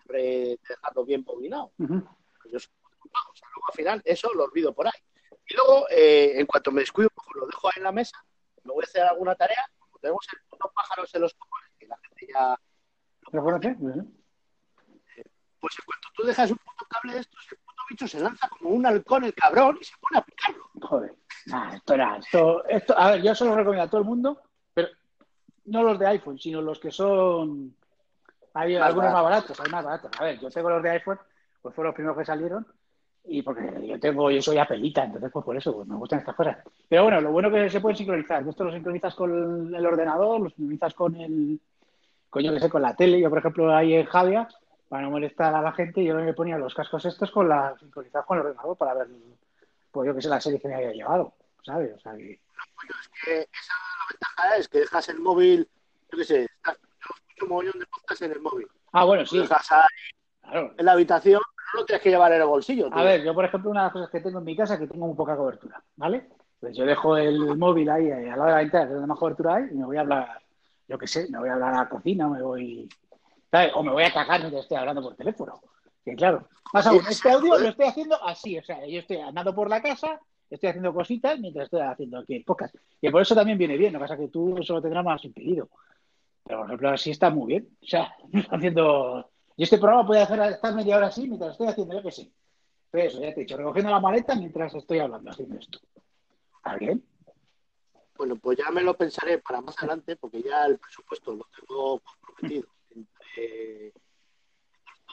[0.05, 1.73] re- dejarlo bien bobinado.
[1.79, 1.95] ujú,
[2.51, 2.73] Yo soy
[3.05, 5.01] un vago, o sea, luego al final eso lo olvido por ahí.
[5.47, 8.17] Y luego, eh, en cuanto me descuido, pues lo dejo ahí en la mesa,
[8.65, 11.97] me voy a hacer alguna tarea, como tenemos puto pájaros en los cojones, que la
[11.99, 12.57] gente ya
[13.33, 13.77] ¿lo conoces?
[13.81, 14.15] Ujú.
[15.61, 17.47] pues en cuanto tú dejas un puto cable de estos,
[17.91, 20.65] bicho se lanza como un halcón el cabrón y se pone a picarlo.
[20.81, 21.15] Joder.
[21.47, 24.41] Nah, esto era, esto, esto, a ver, yo se lo recomiendo a todo el mundo,
[24.73, 24.89] pero
[25.67, 27.75] no los de iPhone, sino los que son.
[28.55, 29.61] Hay Más algunos más baratos.
[29.61, 30.11] hay más baratos.
[30.19, 31.19] A ver, yo tengo los de iPhone,
[31.61, 32.67] pues fueron los primeros que salieron,
[33.25, 36.35] y porque yo tengo, yo soy apelita, entonces pues por eso pues, me gustan estas
[36.35, 36.59] cosas.
[36.89, 38.47] Pero bueno, lo bueno que se pueden sincronizar.
[38.47, 41.61] Esto lo sincronizas con el ordenador, lo sincronizas con el,
[42.29, 43.21] con yo que sé, con la tele.
[43.21, 44.49] Yo, por ejemplo, ahí en Javia,
[44.91, 48.27] para no molestar a la gente, yo me ponía los cascos estos con la sincronizados
[48.27, 49.07] con el ordenador para ver,
[49.93, 51.95] pues yo que sé, la serie que me había llevado, ¿sabes?
[51.97, 52.41] O sea, que,
[53.25, 55.69] Que esa la ventaja es que dejas el móvil,
[56.11, 58.67] yo qué sé, estás- yo escucho un de podcast en el móvil.
[58.93, 59.81] Ah, bueno, Lo sí, dejas ahí
[60.43, 60.75] claro.
[60.77, 61.41] en la habitación,
[61.73, 62.89] no lo tienes que llevar en el bolsillo.
[62.93, 64.81] A ver, yo por ejemplo, una de las cosas que tengo en mi casa es
[64.81, 66.29] que tengo muy poca cobertura, ¿vale?
[66.59, 69.19] Pues yo dejo el móvil ahí eh, al lado de la ventana, es donde más
[69.19, 70.43] cobertura hay, y me voy a hablar,
[70.89, 72.89] yo qué sé, me voy a hablar a la cocina, me voy,
[73.51, 73.73] ¿sabes?
[73.75, 75.61] O me voy a cagar mientras estoy hablando por teléfono.
[76.05, 79.55] Que claro, más aún, este audio lo estoy haciendo así, o sea, yo estoy andando
[79.55, 82.75] por la casa, estoy haciendo cositas mientras estoy haciendo aquí el podcast.
[83.01, 85.05] Y por eso también viene bien, lo que pasa es que tú eso lo tendrás
[85.05, 85.69] más impedido.
[86.45, 87.69] Pero por ejemplo, así está muy bien.
[87.83, 88.15] O sea,
[88.51, 89.31] haciendo.
[89.57, 92.31] Y este programa puede hacer estar media hora así mientras estoy haciendo, yo que sé.
[92.91, 95.79] Pero eso, ya te he dicho, recogiendo la maleta mientras estoy hablando, haciendo esto.
[96.57, 97.05] ¿Está bien?
[98.17, 102.01] Bueno, pues ya me lo pensaré para más adelante, porque ya el presupuesto lo tengo
[102.01, 102.67] comprometido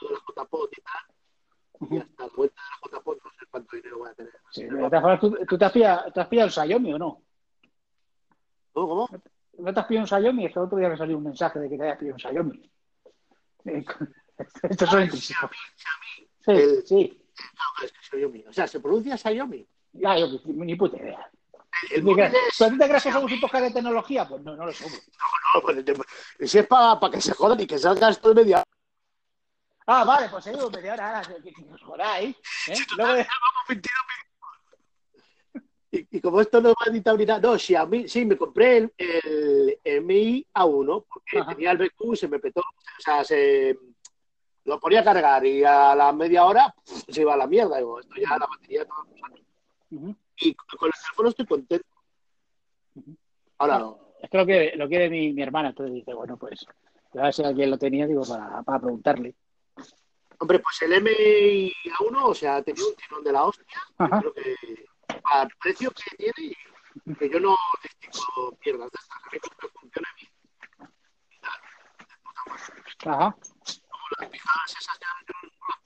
[0.00, 3.98] la JPOT y tal, y hasta la vuelta de la JPOT no sé cuánto dinero
[3.98, 4.32] voy a tener.
[4.50, 4.66] Sí,
[5.20, 7.22] ¿tú, tú te, has pillado, te has pillado un Xiaomi o no?
[8.72, 8.88] ¿Cómo?
[8.88, 9.08] cómo?
[9.58, 10.46] ¿No te has pillado un Xiaomi?
[10.46, 12.20] Es que el otro día me salió un mensaje de que te hayas pillado un
[12.20, 12.70] Xiaomi.
[13.64, 13.84] Eh,
[14.62, 15.50] Estos son intrínsecos.
[16.44, 17.24] Sí, El- sí.
[17.54, 18.44] No, es que Xiaomi.
[18.46, 19.66] O sea, ¿se pronuncia Xiaomi?
[19.92, 21.30] Ya, yo ni puta idea.
[21.92, 24.26] El es- ¿Tú a ti te crees que somos un podcast de tecnología?
[24.28, 25.00] Pues no, no lo somos.
[26.40, 28.62] Si es para que se jodan y que salga esto de media
[29.90, 31.18] Ah, vale, pues seguimos media hora.
[31.20, 32.36] ahora, que, que nos jodáis.
[32.66, 32.74] ¿eh?
[32.96, 33.26] Luego de-
[35.90, 38.76] Y, y como esto no va a editar ni nada, no, Xiaomi, sí, me compré
[38.76, 41.54] el, el, el Mi A1 porque Ajá.
[41.54, 43.78] tenía el BQ, se me petó, o sea, se
[44.64, 47.78] lo ponía a cargar y a la media hora se iba a la mierda.
[47.78, 49.06] Digo, esto ya la batería todo.
[49.92, 50.14] Ujú.
[50.42, 51.86] Y con el teléfono estoy contento.
[53.56, 54.07] Ahora no.
[54.28, 56.66] Es que lo quiere, lo quiere mi, mi hermana, entonces dice, bueno, pues,
[57.14, 59.34] a ver si alguien lo tenía, digo, para, para preguntarle.
[60.38, 63.80] Hombre, pues el Mi A1, o sea, tenía un tirón de la hostia.
[63.96, 64.84] Creo que
[65.24, 66.54] al precio que tiene,
[67.18, 69.18] que yo no distingo mierdas de estas.
[69.24, 70.30] A mí que funciona bien.
[73.06, 73.34] Ajá.
[74.20, 75.78] las pijadas esas ya no las.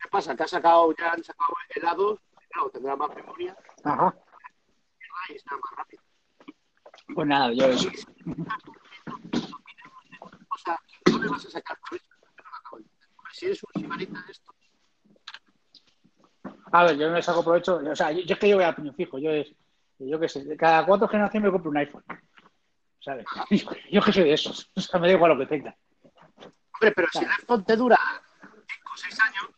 [0.00, 0.36] ¿Qué pasa?
[0.36, 4.14] Que ha sacado, ya han sacado helados, claro, tendrá más memoria Ajá.
[5.30, 6.07] y está más rápido.
[7.14, 7.88] Pues nada, yo eso.
[10.50, 10.78] O sea,
[11.10, 11.78] no le vas a sacar
[13.32, 14.52] Si eres un sibarita de esto,
[16.72, 17.76] A ver, yo no le saco provecho.
[17.76, 19.18] O sea, yo, yo es que yo voy a piñón fijo.
[19.18, 19.54] Yo es,
[19.98, 22.04] yo qué sé, cada cuatro generaciones me compro un iPhone.
[23.00, 23.26] ¿Sabes?
[23.50, 24.70] Yo, yo que soy de esos.
[24.74, 25.74] O sea, me da igual lo que tenga.
[26.36, 27.96] hombre, pero si el iPhone te dura
[28.40, 29.50] 5 o 6 años,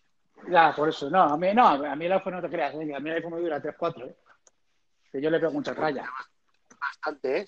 [0.50, 1.08] Ya, por eso.
[1.08, 2.74] No, a mí, no, a mí el iPhone no te creas.
[2.74, 2.94] ¿eh?
[2.94, 4.06] A mí el iPhone me dura 3, 4.
[4.06, 4.16] ¿eh?
[5.10, 6.04] Que yo le pego mucha raya.
[6.80, 7.46] Bastante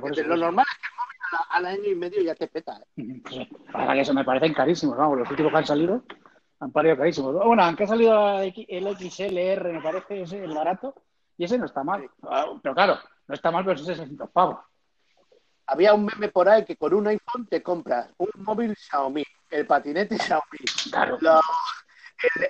[0.00, 0.22] por eso.
[0.28, 2.78] lo normal es que el móvil al año y medio ya te peta.
[2.96, 3.20] ¿eh?
[3.28, 3.48] Sí.
[3.72, 6.02] Ahora que eso me parecen carísimos, vamos, los últimos que han salido
[6.60, 7.32] han parido carísimos.
[7.34, 8.52] Bueno, aunque ha salido el
[8.96, 10.94] XLR, me parece, ese, el barato,
[11.36, 12.08] y ese no está mal.
[12.22, 14.58] Ah, Pero claro, no está mal, pero son 600 pavos.
[15.66, 19.66] Había un meme por ahí que con un iPhone te compras un móvil Xiaomi, el
[19.66, 20.58] patinete Xiaomi,
[20.90, 21.18] Claro.
[21.20, 21.40] la,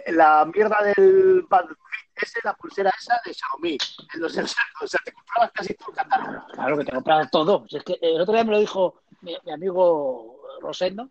[0.06, 1.44] el- la mierda del
[2.18, 3.78] Fit ese, la pulsera esa de Xiaomi.
[3.78, 6.46] Sé, o sea, te comprabas casi todo el catálogo.
[6.52, 7.66] Claro que te compras todo.
[7.68, 11.10] Si es que el otro día me lo dijo mi, mi amigo Rosendo,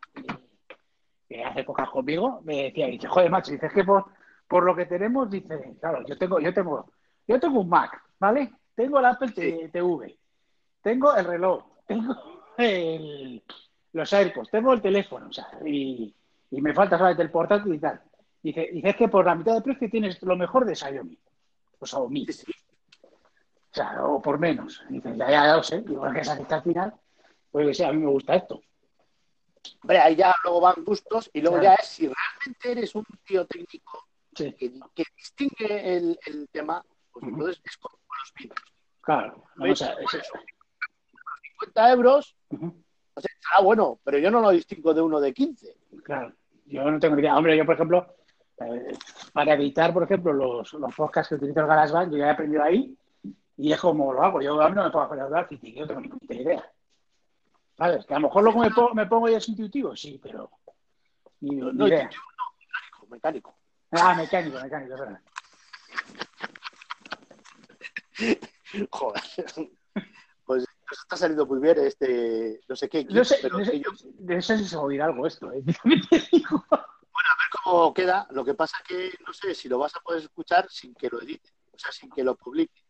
[1.28, 4.06] que, hace cosas conmigo, me decía, dice, joder, macho, dices que por,
[4.48, 6.92] por lo que tenemos, dice, claro, yo tengo, yo tengo,
[7.28, 8.54] yo tengo un Mac, ¿vale?
[8.76, 10.18] Tengo el Apple TV,
[10.82, 12.16] tengo el reloj, tengo
[12.58, 13.44] el,
[13.94, 16.14] los AirPods, tengo el teléfono, o sea, y,
[16.52, 18.02] y me falta solamente el portátil y tal.
[18.42, 21.18] Dice, dice, es que por la mitad de precio tienes lo mejor de Xiaomi.
[21.80, 22.26] O Xiaomi.
[22.30, 24.84] O sea, o por menos.
[24.90, 25.78] Dice, ya, ya, ya lo sé.
[25.88, 26.94] Igual que esa que está al final,
[27.52, 28.62] pues a mí me gusta esto.
[29.82, 31.76] Hombre, ahí ya luego van gustos y luego Claro.
[31.78, 36.84] ya es si realmente eres un tío técnico Sí, que, que distingue el, el tema,
[37.12, 38.58] pues entonces es como los vinos.
[39.02, 39.44] claro.
[39.56, 40.34] Vamos a, es eso.
[41.60, 42.68] 50 euros, Ujú,
[43.16, 45.76] o sea, será bueno, pero yo no lo distingo de uno de 15.
[46.04, 46.34] Claro.
[46.66, 47.36] Yo no tengo ni idea.
[47.36, 48.16] Hombre, yo, por ejemplo,
[49.34, 52.64] para editar, por ejemplo, los, los podcasts que utilizo el GarageBand, yo ya he aprendido
[52.64, 52.98] ahí
[53.58, 54.42] y es como lo hago.
[54.42, 56.72] Yo a mí no me puedo hacer Audacity, yo no tengo ni puta idea.
[57.78, 58.06] ¿Sabes?
[58.06, 60.50] Que a lo mejor luego me pongo, me pongo ya es intuitivo, sí, pero
[61.42, 62.10] ni, ni No, idea.
[62.10, 63.56] yo no, mecánico, mecánico.
[63.92, 65.22] Ah, mecánico, mecánico, es verdad.
[68.92, 69.22] Joder.
[70.46, 73.80] Pues nos está saliendo muy bien este, no sé qué, No sé, pero no sé,
[73.82, 75.52] yo- sé si se oír algo esto.
[75.52, 75.62] ¿eh?
[77.68, 78.28] A queda.
[78.32, 81.22] Lo que pasa que no sé si lo vas a poder escuchar sin que lo
[81.22, 82.82] edite, o sea, sin que lo publique.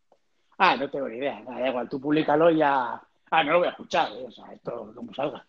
[0.58, 1.44] Ah, no tengo ni idea.
[1.44, 3.02] Da igual, tú públicalo y ya.
[3.30, 4.26] Ah, no lo voy a escuchar, ¿eh?
[4.28, 5.46] o sea, esto como salga.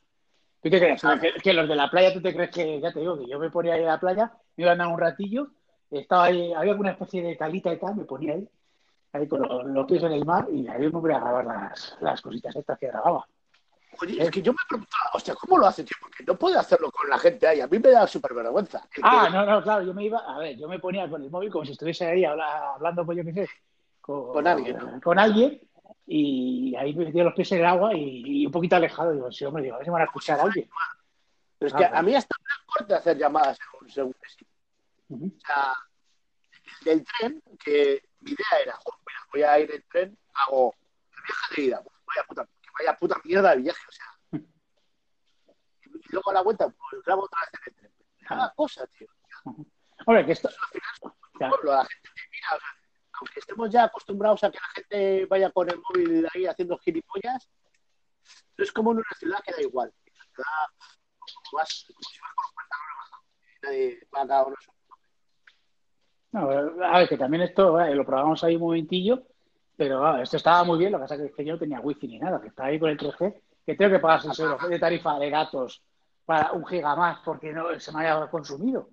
[0.60, 1.02] ¿Tú te crees?
[1.42, 3.50] Que, los de la playa, ¿tú te crees que, ya te digo, que yo me
[3.50, 5.50] ponía ahí en la playa, me iba a andar un ratillo,
[5.90, 8.48] estaba ahí, había alguna especie de calita y tal, me ponía ahí,
[9.12, 12.20] ahí con los, pies en el mar y ahí me ponía a grabar las, las
[12.20, 13.24] cositas estas que grababa.
[14.00, 15.96] Oye, es que yo me preguntaba, hostia, ¿cómo lo hace, tío?
[16.00, 17.61] Porque no puede hacerlo con la gente ahí.
[17.61, 18.87] A mí me da súper vergüenza.
[19.02, 21.50] Ah, no, no, claro, yo me iba, a ver, yo me ponía con el móvil
[21.50, 23.48] como si estuviese ahí habla- hablando, pues yo qué sé,
[24.00, 25.00] con, Con alguien, ¿no?
[25.00, 25.61] con alguien,
[26.06, 29.32] y ahí me metía los pies en el agua y, y un poquito alejado, digo,
[29.32, 30.70] sí, hombre, digo, a ver si me van a escuchar a alguien.
[31.58, 35.32] Pero es que a mí hasta me da corte hacer llamadas según, según.
[35.37, 35.72] O sea,
[36.84, 40.74] del tren, que mi idea era, "Joder, mira, voy a ir en tren, hago
[41.16, 44.06] el viaje de ida, pues vaya puta, que vaya puta mierda de viaje, o sea.
[44.32, 47.92] Y luego a la vuelta, pues grabo otra vez en el tren.
[48.26, 49.08] Cada cosa, tío.
[50.06, 52.68] Hombre, que esto, Al final pueblo, la gente te mira, o sea,
[53.20, 57.50] aunque estemos ya acostumbrados a que la gente vaya con el móvil ahí haciendo gilipollas,
[58.56, 59.92] es como en una ciudad que da igual.
[60.34, 60.46] Ciudad,
[61.18, 63.26] como, vas, como si vas con los pantalones bajados.
[63.62, 64.72] Nadie va a cada uno su
[66.30, 66.50] no,
[66.84, 69.22] a ver, que también esto, lo probamos ahí un momentillo,
[69.78, 72.08] pero ah, esto estaba muy bien, lo que pasa es que yo no tenía wifi
[72.08, 74.78] ni nada, que estaba ahí con el 3G, que tengo que pagar 6 euros de
[74.80, 75.80] tarifa de datos
[76.26, 78.88] para un giga más porque no se me haya consumido.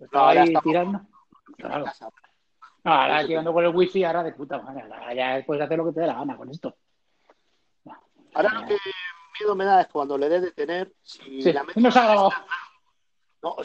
[0.00, 1.00] Estaba ahora ahí tirando.
[1.58, 1.84] Claro.
[2.82, 4.82] No, ahora tirando con el wifi, ahora de puta madre.
[4.82, 6.74] Ahora ya puedes hacer lo que te dé la gana con esto.
[8.34, 8.76] Ahora lo que
[9.38, 12.04] miedo me da es cuando le dé de tener, si Sí, la no se ha
[12.04, 12.30] grabado.
[13.42, 13.56] no,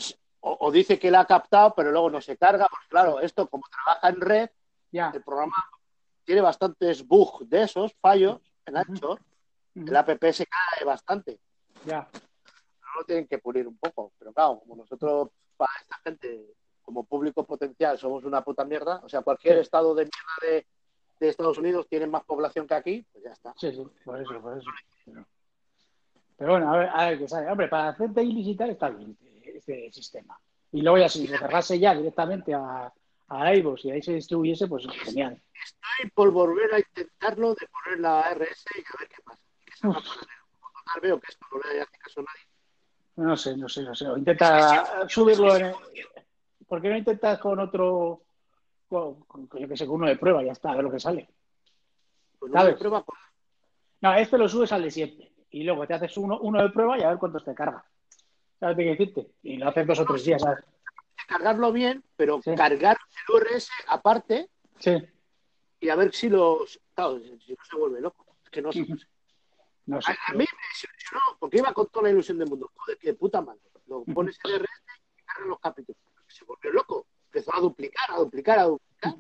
[0.41, 3.47] o, o dice que la ha captado, pero luego no se carga, porque claro, esto
[3.47, 4.49] como trabaja en red,
[4.91, 5.11] Ya.
[5.13, 5.53] el programa
[6.23, 9.19] tiene bastantes bugs de esos, fallos en Anchor,
[9.75, 11.39] el app se cae bastante.
[11.85, 12.07] Ya.
[12.13, 14.11] no lo tienen que pulir un poco.
[14.19, 16.45] Pero claro, como nosotros, para esta gente,
[16.81, 19.61] como público potencial, somos una puta mierda, o sea, cualquier Sí.
[19.61, 20.67] estado de mierda de,
[21.19, 23.53] de Estados Unidos tiene más población que aquí, pues ya está.
[23.57, 24.69] Sí, sí, por eso, por eso.
[25.05, 25.25] Pero,
[26.37, 27.49] pero bueno, a ver, a ver qué sale.
[27.49, 30.39] Hombre, para hacer y tal está bien este, este sistema.
[30.71, 32.91] Y luego ya si se cargase ya directamente a,
[33.33, 35.41] a iVoox y ahí se distribuyese, pues genial.
[35.53, 39.41] Estoy por volver a intentarlo de poner la RS y a ver qué pasa.
[39.65, 40.05] Que salga Uf.
[40.05, 40.43] paralelo.
[40.59, 42.41] Como total veo que esto no le hace caso a nadie.
[43.15, 44.07] No sé, no sé, no sé.
[44.07, 45.73] O intenta subirlo en...
[46.67, 48.21] ¿Por qué no intentas con otro...
[48.89, 50.99] Con, con- yo que sé, con uno de prueba, ya está, a ver lo que
[50.99, 51.29] sale.
[52.39, 52.73] Pues ¿Sabes?
[52.73, 53.17] no prueba con
[54.01, 55.31] No, este lo subes al de siempre.
[55.51, 57.85] Y luego te haces uno, uno de prueba y a ver cuántos te carga.
[58.59, 59.27] ¿Sabes qué decirte?
[59.43, 60.63] Y lo haces dos o tres días, ¿sabes?
[61.27, 62.55] Cargarlo bien, pero Sí.
[62.55, 64.91] cargar el URS aparte Sí.
[65.79, 66.79] y a ver si los.
[66.95, 68.25] Claro, si no se vuelve loco.
[68.43, 68.81] Es que no sé.
[68.81, 68.95] Ujú.
[69.87, 70.11] No sé.
[70.11, 72.71] A, a mí me desilusionó porque iba con toda la ilusión del mundo.
[72.75, 73.61] Joder, que de puta madre.
[73.87, 74.69] Lo pones en RS
[75.17, 76.01] y cargan los capítulos.
[76.27, 77.07] Se volvió loco.
[77.25, 79.15] Empezó a duplicar, a duplicar, a duplicar.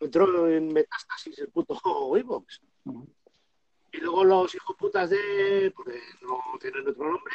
[0.00, 1.74] Entró en metástasis el puto.
[2.84, 3.06] Ujú.
[3.92, 5.72] Y luego los hijos putas de.
[5.74, 7.34] porque no tienen otro nombre.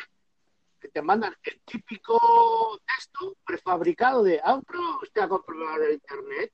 [0.86, 4.40] Que te mandan el típico texto prefabricado de.
[4.40, 6.54] ¿Ha comprado usted a comprobar el internet?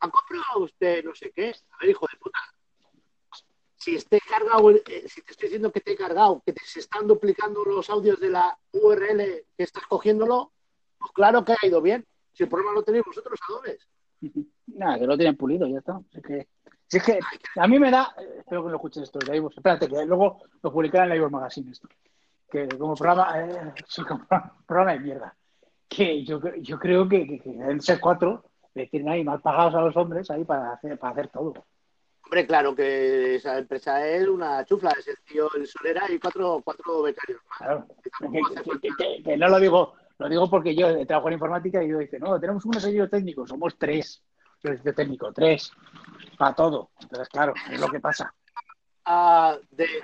[0.00, 1.50] ¿Ha comprado usted no sé qué?
[1.70, 2.40] A ver, hijo de puta.
[3.76, 6.80] Si esté cargado, eh, si te estoy diciendo que te he cargado, que te, se
[6.80, 10.50] están duplicando los audios de la URL que estás cogiéndolo,
[10.98, 12.04] pues claro que ha ido bien.
[12.32, 13.88] Si el problema lo tenéis vosotros, Adobes.
[14.66, 16.00] Nada, que lo tienen pulido, ya está.
[16.10, 16.48] Es que,
[16.88, 17.20] si es que
[17.54, 19.36] a mí me da, eh, espero que lo escuchen esto de.
[19.36, 21.86] Espérate, que luego lo publicarán en la iVoox Magazine esto.
[22.50, 23.74] Que como programa, eh,
[24.06, 24.26] como
[24.66, 25.36] programa de mierda.
[25.88, 29.80] que yo, yo creo que, que, que ser cuatro, que tienen ahí mal pagados a
[29.80, 31.54] los hombres ahí para hacer, para hacer todo.
[32.24, 36.60] Hombre, claro que esa empresa es una chufla, es el tío el Solera y cuatro,
[36.62, 37.58] cuatro becarios más.
[37.58, 37.86] Claro.
[39.24, 42.38] Que no lo digo, lo digo porque yo trabajo en informática y yo dice, no,
[42.38, 44.22] tenemos un servicio técnico, somos tres.
[44.60, 45.72] Servicio técnico, tres.
[46.36, 46.90] Para todo.
[47.00, 48.34] Entonces, claro, es lo que pasa.
[49.06, 50.02] Ah, de de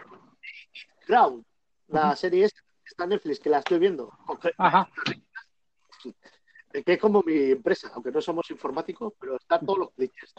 [1.06, 1.44] Crown,
[1.88, 4.10] la serie esta, que está en Netflix, que la estoy viendo,
[4.58, 4.88] Ajá.
[6.72, 10.32] que es como mi empresa, aunque no somos informáticos, pero están todos los clichés.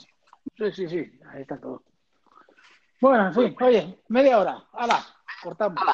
[0.58, 1.84] Sí, sí, sí, ahí está todo.
[3.02, 4.64] Bueno, en fin, oye, media hora.
[4.74, 5.06] ¡Hala!
[5.44, 5.82] Cortamos.
[5.82, 5.94] Hala.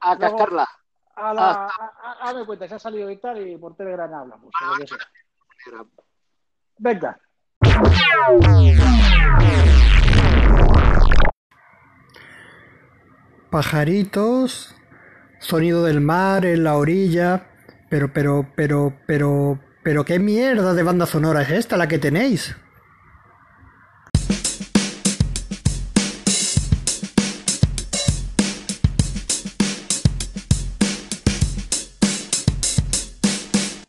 [0.00, 0.68] A Luego- cascarla.
[1.14, 4.50] A la, a, a- hazme cuenta, se ha salido y tal y por Telegram hablamos.
[4.60, 5.84] lo que sea.
[6.78, 7.20] Venga.
[13.50, 14.74] Pajaritos,
[15.42, 17.48] sonido del mar en la orilla.
[17.90, 22.56] Pero, pero, pero, pero, pero, ¿qué mierda de banda sonora es esta la que tenéis?